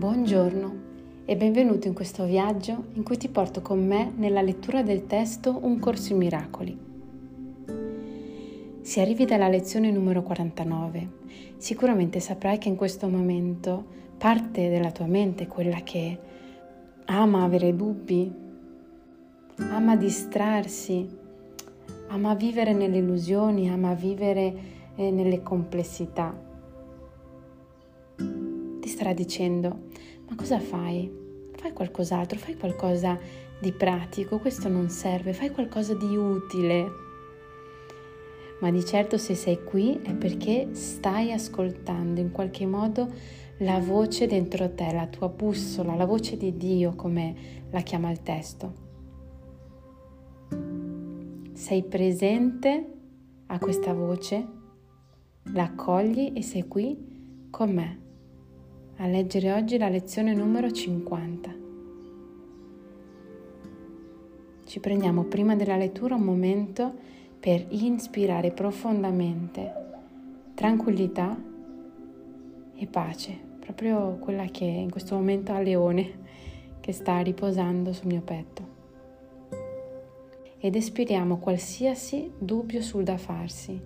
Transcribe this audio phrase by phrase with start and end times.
[0.00, 0.74] Buongiorno
[1.26, 5.58] e benvenuto in questo viaggio in cui ti porto con me nella lettura del testo
[5.60, 6.78] Un corso in miracoli.
[8.80, 11.08] Se arrivi dalla lezione numero 49,
[11.58, 13.84] sicuramente saprai che in questo momento
[14.16, 16.18] parte della tua mente, quella che
[17.04, 18.32] ama avere dubbi,
[19.56, 21.06] ama distrarsi,
[22.06, 24.54] ama vivere nelle illusioni, ama vivere
[24.94, 26.34] eh, nelle complessità,
[28.80, 29.88] ti starà dicendo,
[30.28, 31.10] ma cosa fai?
[31.54, 33.18] Fai qualcos'altro, fai qualcosa
[33.60, 36.88] di pratico, questo non serve, fai qualcosa di utile.
[38.60, 43.08] Ma di certo se sei qui è perché stai ascoltando in qualche modo
[43.58, 47.34] la voce dentro te, la tua bussola, la voce di Dio, come
[47.70, 48.88] la chiama il testo.
[51.52, 52.92] Sei presente
[53.46, 54.46] a questa voce,
[55.52, 58.08] la accogli e sei qui con me
[59.00, 61.54] a leggere oggi la lezione numero 50.
[64.64, 66.92] Ci prendiamo prima della lettura un momento
[67.40, 69.72] per ispirare profondamente
[70.52, 71.34] tranquillità
[72.74, 76.18] e pace, proprio quella che in questo momento ha Leone
[76.80, 78.68] che sta riposando sul mio petto.
[80.58, 83.80] Ed espiriamo qualsiasi dubbio sul da farsi,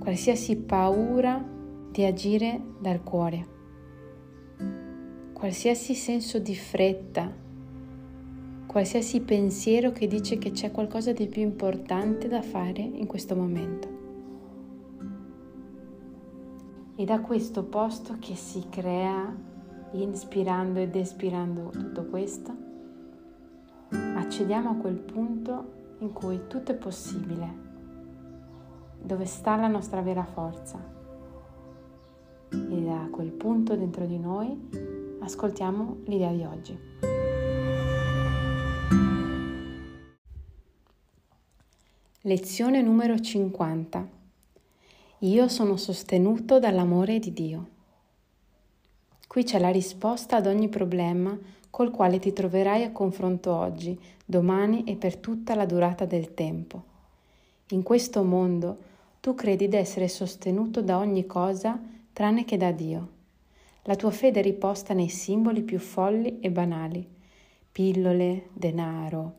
[0.00, 1.58] qualsiasi paura
[1.90, 3.58] di agire dal cuore.
[5.32, 7.32] Qualsiasi senso di fretta,
[8.66, 13.98] qualsiasi pensiero che dice che c'è qualcosa di più importante da fare in questo momento.
[16.94, 19.34] E da questo posto che si crea,
[19.92, 22.54] inspirando ed espirando tutto questo,
[23.88, 27.68] accediamo a quel punto in cui tutto è possibile,
[29.02, 30.98] dove sta la nostra vera forza
[32.52, 36.78] e da quel punto dentro di noi ascoltiamo l'idea di oggi.
[42.22, 44.08] Lezione numero 50.
[45.20, 47.68] Io sono sostenuto dall'amore di Dio.
[49.26, 51.38] Qui c'è la risposta ad ogni problema
[51.70, 56.82] col quale ti troverai a confronto oggi, domani e per tutta la durata del tempo.
[57.68, 58.78] In questo mondo
[59.20, 61.80] tu credi di essere sostenuto da ogni cosa
[62.12, 63.18] tranne che da Dio.
[63.84, 67.06] La tua fede è riposta nei simboli più folli e banali,
[67.72, 69.34] pillole, denaro,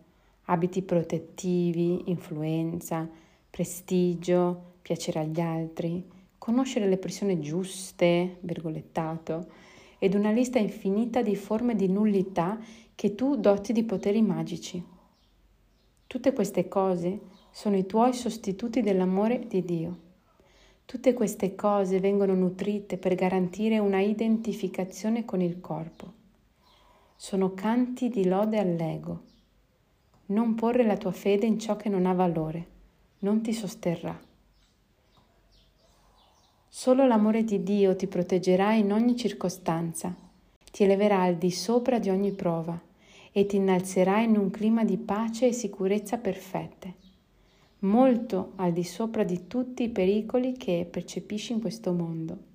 [0.45, 3.07] abiti protettivi, influenza,
[3.49, 6.03] prestigio, piacere agli altri,
[6.37, 9.47] conoscere le persone giuste, virgolettato,
[9.99, 12.59] ed una lista infinita di forme di nullità
[12.95, 14.83] che tu doti di poteri magici.
[16.07, 17.19] Tutte queste cose
[17.51, 20.09] sono i tuoi sostituti dell'amore di Dio.
[20.91, 26.11] Tutte queste cose vengono nutrite per garantire una identificazione con il corpo.
[27.15, 29.21] Sono canti di lode all'ego.
[30.25, 32.67] Non porre la tua fede in ciò che non ha valore,
[33.19, 34.19] non ti sosterrà.
[36.67, 40.13] Solo l'amore di Dio ti proteggerà in ogni circostanza,
[40.73, 42.77] ti eleverà al di sopra di ogni prova
[43.31, 47.00] e ti innalzerà in un clima di pace e sicurezza perfette
[47.81, 52.49] molto al di sopra di tutti i pericoli che percepisci in questo mondo.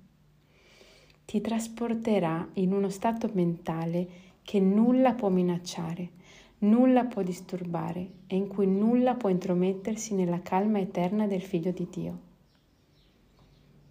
[1.25, 4.07] Ti trasporterà in uno stato mentale
[4.41, 6.11] che nulla può minacciare,
[6.59, 11.87] nulla può disturbare e in cui nulla può intromettersi nella calma eterna del Figlio di
[11.91, 12.19] Dio.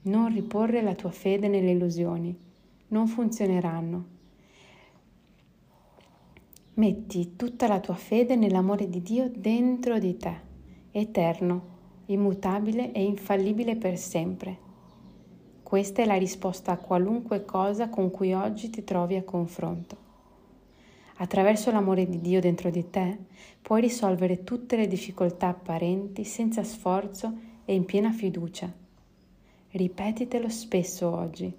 [0.03, 2.35] Non riporre la tua fede nelle illusioni,
[2.89, 4.15] non funzioneranno.
[6.75, 10.55] Metti tutta la tua fede nell'amore di Dio dentro di te
[11.01, 11.75] eterno,
[12.07, 14.65] immutabile e infallibile per sempre.
[15.63, 20.05] Questa è la risposta a qualunque cosa con cui oggi ti trovi a confronto.
[21.17, 23.19] Attraverso l'amore di Dio dentro di te
[23.61, 27.33] puoi risolvere tutte le difficoltà apparenti senza sforzo
[27.65, 28.73] e in piena fiducia.
[29.71, 31.53] Ripetitelo spesso oggi.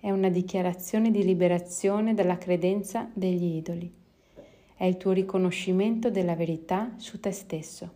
[0.00, 3.98] È una dichiarazione di liberazione dalla credenza degli idoli
[4.78, 7.90] è il tuo riconoscimento della verità su te stesso.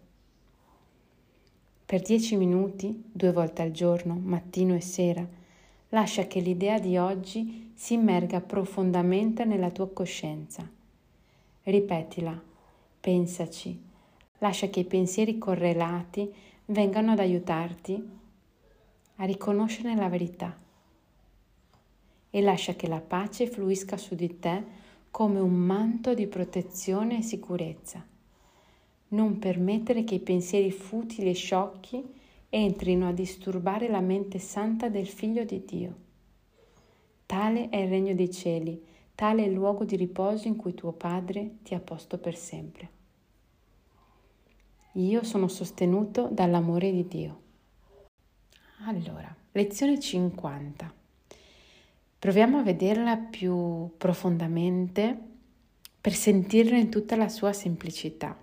[1.87, 5.25] Per dieci minuti, due volte al giorno, mattino e sera,
[5.90, 10.69] lascia che l'idea di oggi si immerga profondamente nella tua coscienza.
[11.62, 12.43] Ripetila,
[13.00, 13.81] pensaci,
[14.38, 16.34] lascia che i pensieri correlati
[16.64, 18.08] vengano ad aiutarti
[19.17, 20.56] a riconoscere la verità
[22.29, 24.81] e lascia che la pace fluisca su di te
[25.12, 28.03] come un manto di protezione e sicurezza.
[29.09, 32.03] Non permettere che i pensieri futili e sciocchi
[32.49, 35.97] entrino a disturbare la mente santa del Figlio di Dio.
[37.26, 38.82] Tale è il regno dei cieli,
[39.14, 42.91] tale è il luogo di riposo in cui tuo Padre ti ha posto per sempre.
[44.93, 47.41] Io sono sostenuto dall'amore di Dio.
[48.87, 51.01] Allora, lezione 50.
[52.22, 55.19] Proviamo a vederla più profondamente
[56.00, 58.40] per sentirla in tutta la sua semplicità.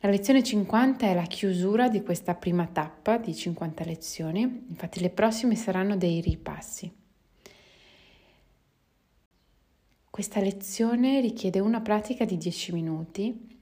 [0.00, 5.08] La lezione 50 è la chiusura di questa prima tappa di 50 lezioni, infatti le
[5.08, 6.92] prossime saranno dei ripassi.
[10.10, 13.58] Questa lezione richiede una pratica di 10 minuti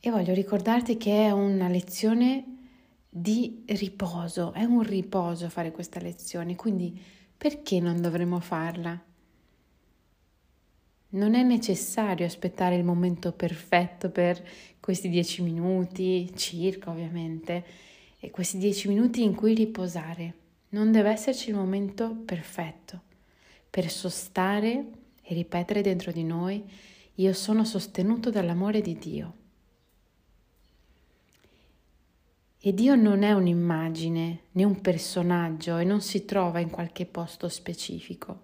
[0.00, 2.55] e voglio ricordarti che è una lezione
[3.18, 7.00] di riposo, è un riposo fare questa lezione, quindi
[7.34, 9.02] perché non dovremmo farla?
[11.08, 14.46] Non è necessario aspettare il momento perfetto per
[14.80, 17.64] questi dieci minuti, circa ovviamente,
[18.18, 20.34] e questi dieci minuti in cui riposare.
[20.70, 23.00] Non deve esserci il momento perfetto
[23.70, 24.90] per sostare
[25.22, 26.62] e ripetere dentro di noi,
[27.14, 29.34] io sono sostenuto dall'amore di Dio.
[32.66, 37.48] E Dio non è un'immagine né un personaggio e non si trova in qualche posto
[37.48, 38.40] specifico.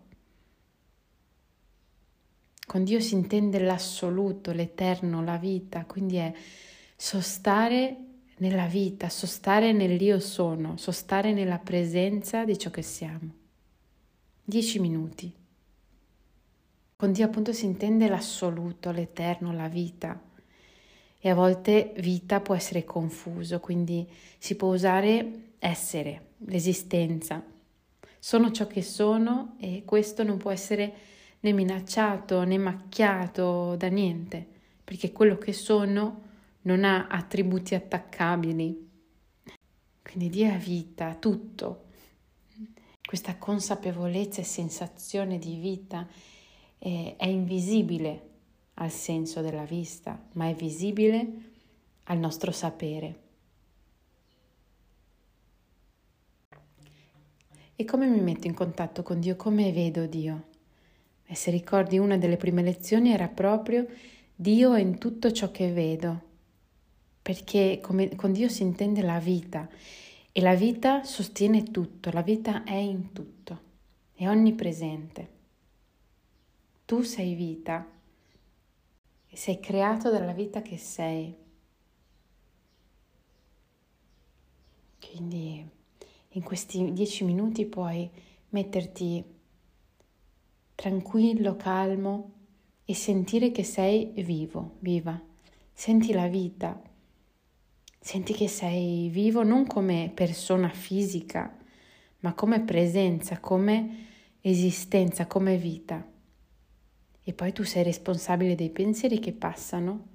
[2.64, 6.32] Con Dio si intende l'assoluto, l'eterno, la vita, quindi è
[6.94, 7.96] sostare
[8.36, 13.28] nella vita, sostare nell'io sono, sostare nella presenza di ciò che siamo.
[14.44, 15.34] Dieci minuti.
[16.94, 20.30] Con Dio appunto si intende l'assoluto, l'eterno, la vita
[21.24, 24.04] e a volte vita può essere confuso, quindi
[24.38, 27.40] si può usare essere, l'esistenza.
[28.18, 30.92] Sono ciò che sono e questo non può essere
[31.38, 34.44] né minacciato né macchiato da niente,
[34.82, 36.22] perché quello che sono
[36.62, 38.90] non ha attributi attaccabili.
[40.02, 41.84] Quindi Dio è vita, tutto.
[43.00, 46.04] Questa consapevolezza e sensazione di vita
[46.78, 48.30] è, è invisibile
[48.74, 51.50] al senso della vista, ma è visibile
[52.04, 53.20] al nostro sapere.
[57.74, 59.36] E come mi metto in contatto con Dio?
[59.36, 60.44] Come vedo Dio?
[61.24, 63.86] E se ricordi una delle prime lezioni era proprio
[64.34, 66.20] Dio è in tutto ciò che vedo,
[67.22, 69.68] perché come, con Dio si intende la vita
[70.32, 73.60] e la vita sostiene tutto, la vita è in tutto,
[74.14, 75.28] è onnipresente.
[76.84, 77.86] Tu sei vita
[79.32, 81.34] e sei creato dalla vita che sei.
[85.00, 85.66] Quindi
[86.28, 88.10] in questi dieci minuti puoi
[88.50, 89.24] metterti
[90.74, 92.32] tranquillo, calmo
[92.84, 95.18] e sentire che sei vivo, viva.
[95.72, 96.78] Senti la vita,
[97.98, 101.56] senti che sei vivo non come persona fisica,
[102.18, 104.08] ma come presenza, come
[104.42, 106.11] esistenza, come vita.
[107.24, 110.06] E poi tu sei responsabile dei pensieri che passano,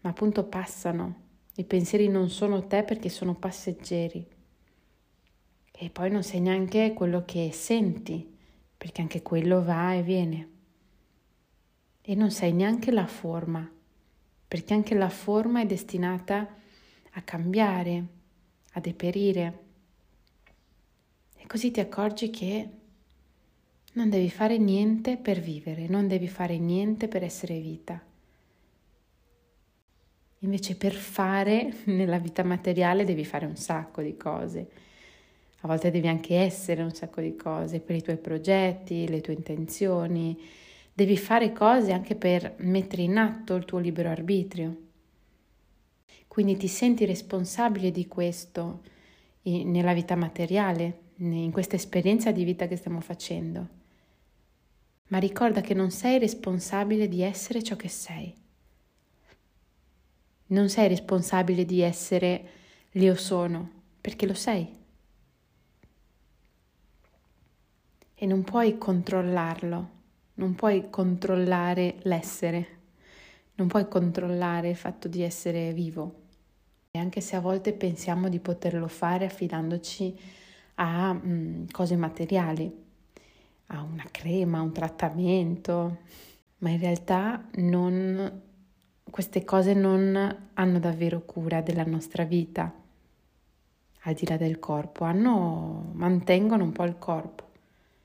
[0.00, 1.22] ma appunto passano.
[1.54, 4.26] I pensieri non sono te perché sono passeggeri.
[5.76, 8.36] E poi non sei neanche quello che senti,
[8.76, 10.48] perché anche quello va e viene.
[12.00, 13.70] E non sei neanche la forma,
[14.46, 16.54] perché anche la forma è destinata
[17.12, 18.06] a cambiare,
[18.72, 19.58] a deperire.
[21.36, 22.68] E così ti accorgi che
[23.94, 28.02] non devi fare niente per vivere, non devi fare niente per essere vita.
[30.40, 34.68] Invece per fare nella vita materiale devi fare un sacco di cose.
[35.60, 39.34] A volte devi anche essere un sacco di cose per i tuoi progetti, le tue
[39.34, 40.38] intenzioni.
[40.92, 44.76] Devi fare cose anche per mettere in atto il tuo libero arbitrio.
[46.26, 48.82] Quindi ti senti responsabile di questo
[49.42, 53.82] nella vita materiale, in questa esperienza di vita che stiamo facendo
[55.08, 58.34] ma ricorda che non sei responsabile di essere ciò che sei.
[60.46, 62.48] Non sei responsabile di essere
[62.92, 63.70] l'io sono,
[64.00, 64.82] perché lo sei.
[68.14, 69.90] E non puoi controllarlo,
[70.34, 72.68] non puoi controllare l'essere,
[73.54, 76.22] non puoi controllare il fatto di essere vivo.
[76.90, 80.16] E anche se a volte pensiamo di poterlo fare affidandoci
[80.76, 82.83] a mm, cose materiali,
[83.66, 85.98] a una crema, a un trattamento,
[86.58, 88.42] ma in realtà non,
[89.10, 92.72] queste cose non hanno davvero cura della nostra vita,
[94.06, 97.50] al di là del corpo, hanno, mantengono un po' il corpo,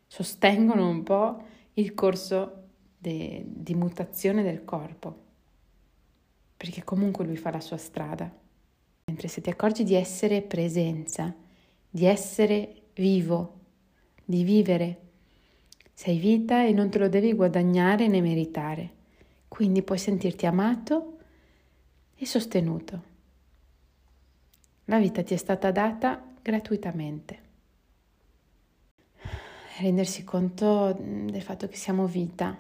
[0.08, 5.28] sostengono un po' il corso de, di mutazione del corpo,
[6.56, 8.32] perché comunque lui fa la sua strada.
[9.06, 11.34] Mentre se ti accorgi di essere presenza,
[11.90, 13.60] di essere vivo,
[14.24, 15.00] di vivere.
[16.00, 18.90] Sei vita e non te lo devi guadagnare né meritare,
[19.50, 21.18] quindi puoi sentirti amato
[22.16, 23.04] e sostenuto.
[24.86, 27.40] La vita ti è stata data gratuitamente.
[29.82, 32.58] Rendersi conto del fatto che siamo vita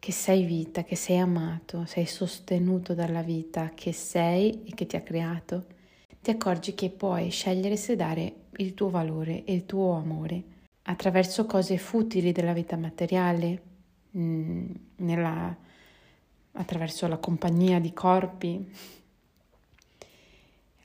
[0.00, 4.96] che sei vita, che sei amato, sei sostenuto dalla vita che sei e che ti
[4.96, 5.64] ha creato,
[6.20, 10.58] ti accorgi che puoi scegliere se dare il tuo valore e il tuo amore
[10.90, 13.62] attraverso cose futili della vita materiale,
[14.16, 15.56] mm, nella,
[16.52, 18.72] attraverso la compagnia di corpi,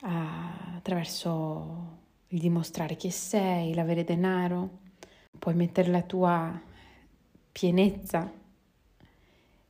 [0.77, 4.83] attraverso il dimostrare chi sei, l'avere denaro,
[5.39, 6.61] puoi mettere la tua
[7.51, 8.31] pienezza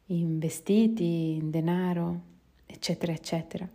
[0.07, 2.21] in vestiti, in denaro,
[2.65, 3.67] eccetera, eccetera.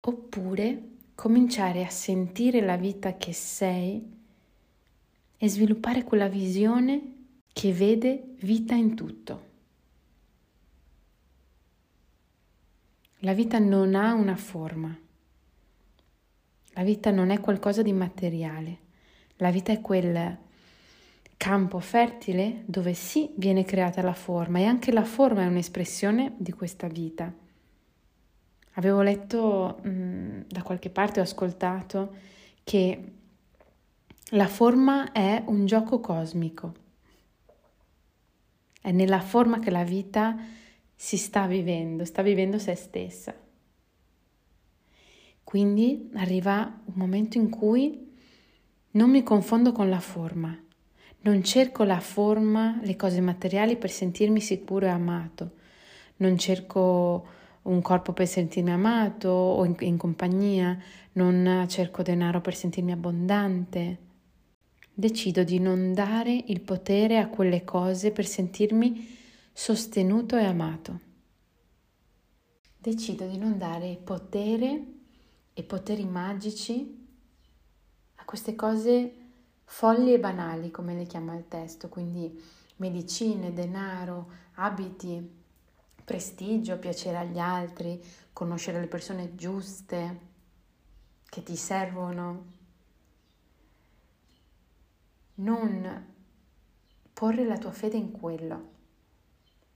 [0.00, 0.82] Oppure
[1.14, 4.14] cominciare a sentire la vita che sei
[5.38, 7.14] e sviluppare quella visione
[7.52, 9.44] che vede vita in tutto.
[13.20, 14.96] La vita non ha una forma,
[16.74, 18.78] la vita non è qualcosa di materiale,
[19.36, 20.38] la vita è quel
[21.36, 26.52] campo fertile dove sì viene creata la forma e anche la forma è un'espressione di
[26.52, 27.32] questa vita.
[28.74, 32.14] Avevo letto mh, mm, da qualche parte, ho ascoltato
[32.62, 33.12] che
[34.30, 36.74] la forma è un gioco cosmico.
[38.80, 40.36] È nella forma che la vita
[40.94, 43.34] si sta vivendo, sta vivendo se stessa.
[45.44, 48.14] Quindi arriva un momento in cui
[48.92, 50.58] non mi confondo con la forma,
[51.20, 55.50] non cerco la forma, le cose materiali per sentirmi sicuro e amato.
[56.16, 57.26] Non cerco
[57.62, 60.78] un corpo per sentirmi amato o in, in compagnia.
[61.12, 64.05] Non cerco denaro per sentirmi abbondante.
[64.98, 69.14] Decido di non dare il potere a quelle cose per sentirmi
[69.52, 71.00] sostenuto e amato.
[72.78, 74.84] Decido di non dare potere
[75.52, 77.06] e poteri magici
[78.14, 79.12] a queste cose
[79.64, 82.42] folli e banali, come le chiama il testo, quindi
[82.76, 85.30] medicine, denaro, abiti,
[86.06, 90.20] prestigio, piacere agli altri, conoscere le persone giuste
[91.28, 92.55] che ti servono.
[95.36, 96.14] Non
[97.12, 98.70] porre la tua fede in quello,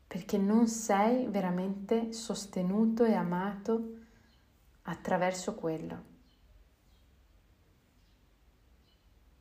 [0.06, 3.96] perché non sei veramente sostenuto e amato
[4.82, 6.10] attraverso quello.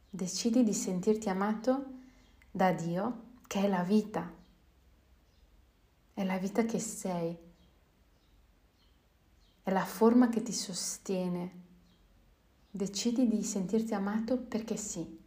[0.09, 1.85] decidi di sentirti amato
[2.49, 4.33] da Dio, che è la vita,
[6.13, 7.37] è la vita che sei,
[9.61, 11.67] è la forma che ti sostiene.
[12.71, 15.18] Decidi di sentirti amato perché sì.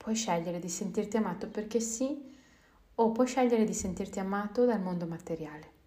[0.00, 2.32] Puoi scegliere di sentirti amato perché sì
[2.94, 5.78] o puoi scegliere di sentirti amato dal mondo materiale.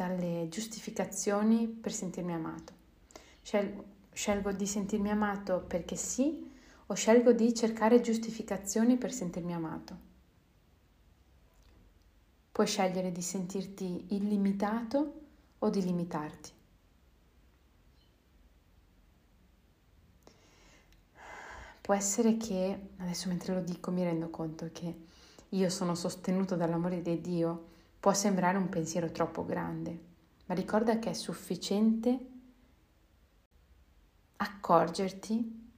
[0.00, 2.72] dalle giustificazioni per sentirmi amato.
[3.42, 6.48] Scelgo, di sentirmi amato perché sì
[6.86, 9.96] o scelgo di cercare giustificazioni per sentirmi amato.
[12.52, 15.20] Puoi scegliere di sentirti illimitato
[15.58, 16.50] o di limitarti.
[21.80, 24.94] Può essere che, adesso mentre lo dico mi rendo conto che
[25.48, 27.68] io sono sostenuto dall'amore di Dio
[28.00, 29.98] Può sembrare un pensiero troppo grande,
[30.46, 32.18] ma ricorda che è sufficiente
[34.36, 35.68] accorgerti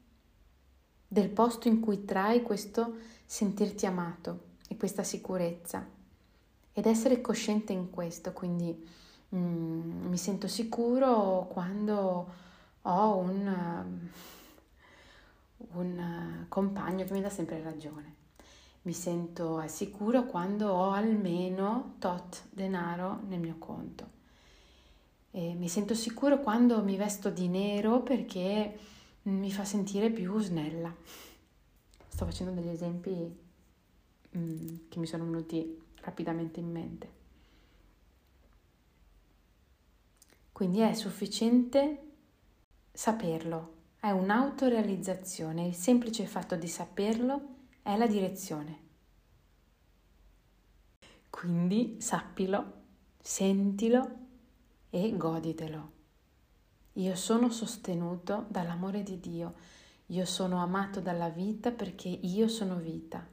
[1.08, 5.84] del posto in cui trai questo sentirti amato e questa sicurezza.
[6.72, 8.88] Ed essere cosciente in questo, quindi
[9.34, 12.34] mm, mi sento sicuro quando
[12.82, 14.08] ho un,
[15.72, 18.20] un compagno che mi dà sempre ragione
[18.82, 24.20] mi sento al sicuro quando ho almeno tot denaro nel mio conto.
[25.30, 28.78] E mi sento sicuro quando mi vesto di nero perché
[29.22, 30.94] mi fa sentire più snella.
[32.08, 33.10] Sto facendo degli esempi
[34.36, 37.20] mm, che mi sono venuti rapidamente in mente.
[40.50, 42.10] Quindi è sufficiente
[42.92, 48.80] saperlo, è un'autorealizzazione, il semplice fatto di saperlo è la direzione.
[51.30, 52.72] Quindi sappilo,
[53.20, 54.16] sentilo
[54.90, 55.92] e goditelo.
[56.94, 59.54] Io sono sostenuto dall'amore di Dio,
[60.06, 63.24] io sono amato dalla vita perché io sono vita,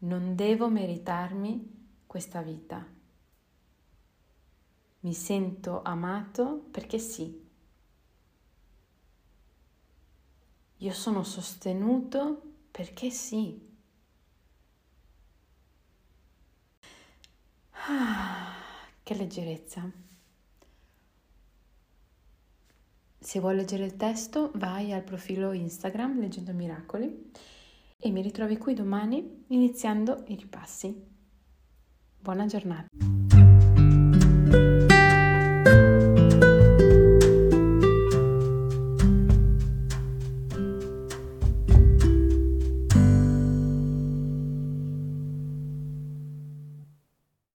[0.00, 2.86] non devo meritarmi questa vita.
[5.00, 7.48] Mi sento amato perché sì.
[10.82, 13.68] Io sono sostenuto perché sì.
[17.72, 18.54] Ah,
[19.02, 19.90] che leggerezza.
[23.18, 27.30] Se vuoi leggere il testo, vai al profilo Instagram Leggendo Miracoli
[27.98, 31.08] e mi ritrovi qui domani iniziando i ripassi.
[32.18, 32.88] Buona giornata.